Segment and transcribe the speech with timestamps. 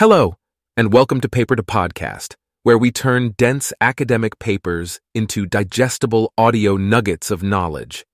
[0.00, 0.34] Hello,
[0.78, 6.78] and welcome to Paper to Podcast, where we turn dense academic papers into digestible audio
[6.78, 8.06] nuggets of knowledge.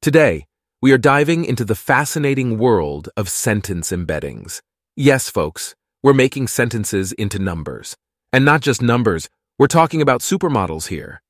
[0.00, 0.46] Today,
[0.80, 4.60] we are diving into the fascinating world of sentence embeddings.
[4.94, 7.96] Yes, folks, we're making sentences into numbers.
[8.32, 9.28] And not just numbers,
[9.58, 11.20] we're talking about supermodels here.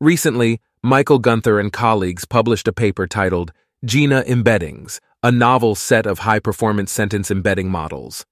[0.00, 3.52] Recently, Michael Günther and colleagues published a paper titled
[3.84, 8.24] Jina Embeddings, a novel set of high performance sentence embedding models.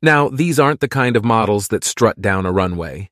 [0.00, 3.10] Now, these aren't the kind of models that strut down a runway,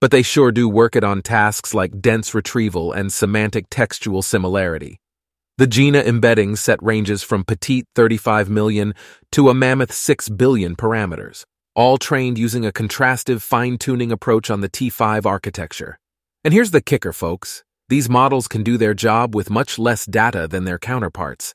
[0.00, 5.00] but they sure do work it on tasks like dense retrieval and semantic textual similarity.
[5.56, 8.94] The Jina embedding set ranges from petite 35 million
[9.32, 14.60] to a mammoth 6 billion parameters, all trained using a contrastive fine tuning approach on
[14.60, 15.98] the T5 architecture.
[16.44, 20.46] And here's the kicker, folks these models can do their job with much less data
[20.46, 21.54] than their counterparts.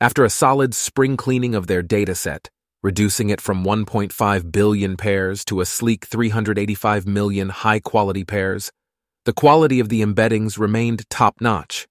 [0.00, 2.48] After a solid spring cleaning of their dataset,
[2.84, 8.70] reducing it from 1.5 billion pairs to a sleek 385 million high quality pairs,
[9.24, 11.88] the quality of the embeddings remained top notch.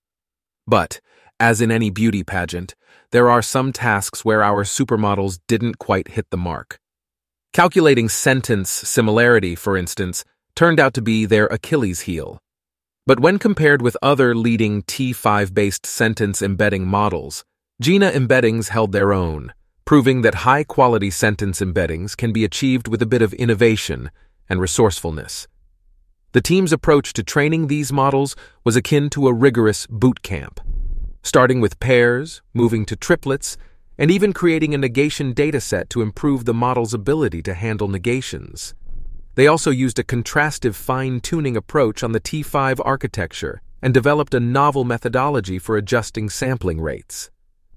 [0.67, 1.01] But,
[1.39, 2.75] as in any beauty pageant,
[3.11, 6.77] there are some tasks where our supermodels didn't quite hit the mark.
[7.53, 10.23] Calculating sentence similarity, for instance,
[10.55, 12.37] turned out to be their Achilles heel.
[13.07, 17.43] But when compared with other leading T5 based sentence embedding models,
[17.81, 19.53] Jina embeddings held their own,
[19.85, 24.09] proving that high quality sentence embeddings can be achieved with a bit of innovation
[24.49, 25.47] and resourcefulness.
[26.31, 30.59] The team's approach to training these models was akin to a rigorous boot camp,
[31.21, 33.57] starting with pairs, moving to triplets,
[33.97, 38.73] and even creating a negation dataset to improve the model's ability to handle negations.
[39.35, 44.39] They also used a contrastive fine tuning approach on the T5 architecture and developed a
[44.39, 47.29] novel methodology for adjusting sampling rates.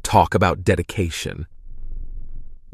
[0.02, 1.46] Talk about dedication.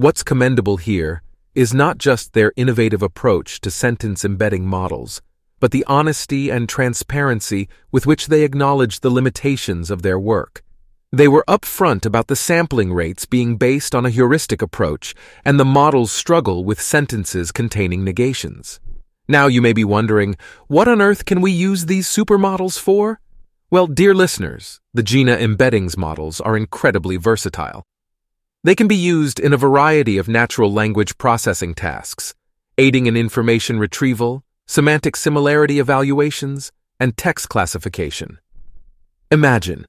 [0.02, 1.22] What's commendable here
[1.54, 5.22] is not just their innovative approach to sentence embedding models,
[5.60, 10.64] but the honesty and transparency with which they acknowledge the limitations of their work.
[11.12, 15.14] They were upfront about the sampling rates being based on a heuristic approach
[15.44, 18.80] and the model's struggle with sentences containing negations.
[19.28, 20.34] Now you may be wondering,
[20.66, 23.20] what on earth can we use these supermodels for?
[23.70, 27.84] Well, dear listeners, the Jina embeddings models are incredibly versatile.
[28.64, 32.32] They can be used in a variety of natural language processing tasks,
[32.78, 36.70] aiding in information retrieval, semantic similarity evaluations,
[37.00, 38.38] and text classification.
[39.32, 39.86] Imagine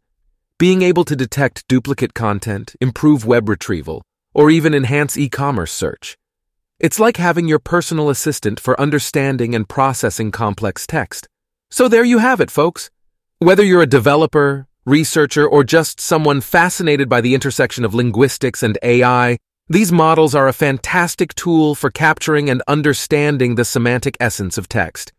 [0.58, 4.02] being able to detect duplicate content, improve web retrieval,
[4.34, 6.18] or even enhance e commerce search.
[6.80, 11.28] It's like having your personal assistant for understanding and processing complex text.
[11.70, 12.90] So there you have it, folks.
[13.38, 18.78] Whether you're a developer, researcher, or just someone fascinated by the intersection of linguistics and
[18.84, 24.68] AI, these models are a fantastic tool for capturing and understanding the semantic essence of
[24.68, 25.14] text.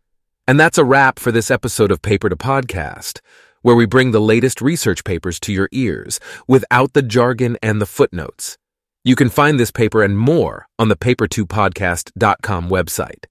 [0.47, 3.19] And that's a wrap for this episode of Paper to Podcast
[3.65, 7.87] where we bring the latest research papers to your ears without the jargon and the
[7.87, 8.59] footnotes.
[9.03, 13.25] You can find this paper and more on the paper2podcast.com website.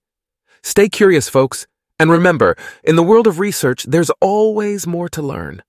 [0.60, 1.68] Stay curious, folks,
[2.00, 5.62] and remember, in the world of research, there's always more to learn.